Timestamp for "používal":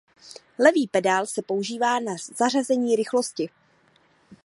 1.41-2.01